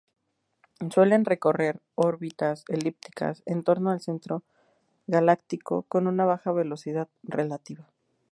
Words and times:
Suelen 0.89 1.25
recorrer 1.25 1.79
órbitas 1.93 2.65
elípticas 2.69 3.43
en 3.45 3.61
torno 3.63 3.91
al 3.91 4.01
centro 4.01 4.41
galáctico, 5.05 5.83
con 5.83 6.07
una 6.07 6.25
baja 6.25 6.51
velocidad 6.51 7.07
relativa. 7.21 7.87